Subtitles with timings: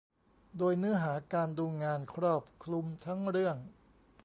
[0.57, 3.57] โดยเนื้อหาการดูงานครอบคลุมทั้งเรื่อง